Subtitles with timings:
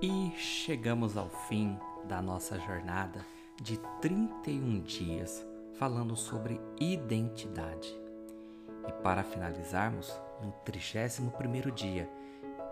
[0.00, 3.26] E chegamos ao fim da nossa jornada
[3.60, 5.44] de 31 dias
[5.76, 8.00] falando sobre identidade.
[8.86, 10.08] E para finalizarmos,
[10.40, 12.08] no 31º dia,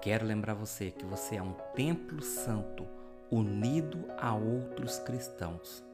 [0.01, 2.87] quero lembrar você que você é um templo santo
[3.29, 5.85] unido a outros cristãos.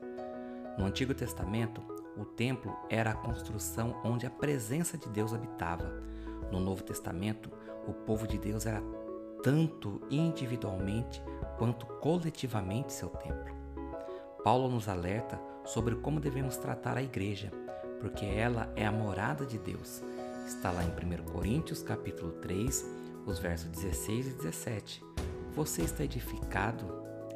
[0.76, 1.80] No Antigo Testamento,
[2.14, 5.94] o templo era a construção onde a presença de Deus habitava.
[6.50, 7.50] No Novo Testamento,
[7.88, 8.82] o povo de Deus era
[9.42, 11.22] tanto individualmente
[11.58, 13.54] quanto coletivamente seu templo.
[14.44, 17.50] Paulo nos alerta sobre como devemos tratar a igreja,
[18.00, 20.02] porque ela é a morada de Deus.
[20.46, 22.84] Está lá em 1 Coríntios capítulo 3,
[23.26, 25.04] os versos 16 e 17.
[25.54, 26.86] Você está edificado,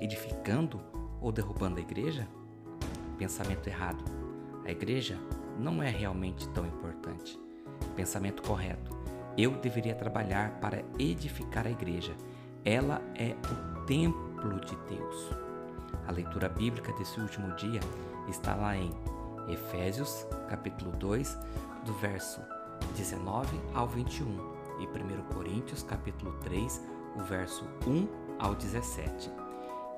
[0.00, 0.80] edificando
[1.20, 2.26] ou derrubando a igreja?
[3.18, 4.04] Pensamento errado.
[4.64, 5.18] A igreja
[5.59, 7.38] não é realmente tão importante.
[7.95, 8.90] Pensamento correto.
[9.36, 12.14] Eu deveria trabalhar para edificar a igreja.
[12.64, 15.30] Ela é o templo de Deus.
[16.06, 17.80] A leitura bíblica desse último dia
[18.29, 18.90] está lá em
[19.48, 21.38] Efésios, capítulo 2,
[21.84, 22.40] do verso
[22.96, 26.82] 19 ao 21, e 1 Coríntios, capítulo 3,
[27.16, 29.30] o verso 1 ao 17.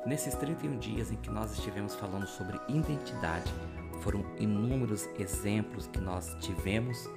[0.05, 3.53] Nesses 31 dias em que nós estivemos falando sobre identidade,
[4.01, 7.09] foram inúmeros exemplos que nós tivemos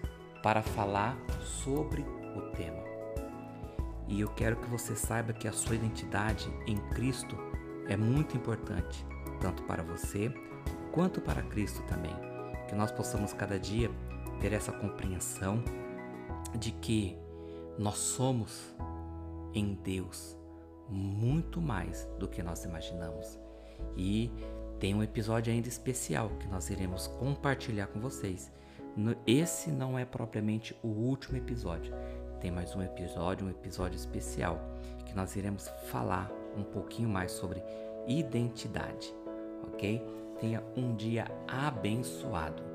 [0.42, 2.02] para falar sobre
[2.36, 2.84] o tema.
[4.08, 7.38] E eu quero que você saiba que a sua identidade em Cristo
[7.88, 9.06] é muito importante,
[9.40, 10.34] tanto para você
[10.92, 12.14] quanto para Cristo também.
[12.68, 13.90] Que nós possamos cada dia
[14.40, 15.64] ter essa compreensão
[16.58, 17.18] de que
[17.78, 18.76] nós somos
[19.54, 20.38] em Deus
[20.90, 23.40] muito mais do que nós imaginamos.
[23.96, 24.32] E
[24.80, 28.52] tem um episódio ainda especial que nós iremos compartilhar com vocês
[29.26, 31.94] esse não é propriamente o último episódio.
[32.40, 34.60] Tem mais um episódio, um episódio especial,
[35.06, 37.62] que nós iremos falar um pouquinho mais sobre
[38.08, 39.14] identidade,
[39.64, 40.02] ok?
[40.40, 42.71] Tenha um dia abençoado.